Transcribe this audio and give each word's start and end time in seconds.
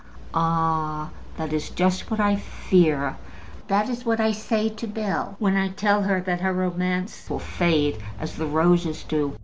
"Ah; 0.33 1.11
that 1.37 1.53
is 1.53 1.69
just 1.69 2.09
what 2.09 2.19
I 2.19 2.35
fear. 2.35 3.17
That 3.67 3.87
is 3.87 4.03
what 4.03 4.19
I 4.19 4.31
say 4.31 4.67
to 4.67 4.87
Bell 4.87 5.35
when 5.37 5.55
I 5.55 5.67
tell 5.67 6.01
her 6.01 6.19
that 6.21 6.41
her 6.41 6.53
romance 6.53 7.29
will 7.29 7.37
fade 7.37 7.99
as 8.19 8.35
the 8.37 8.47
roses 8.47 9.03
do. 9.03 9.35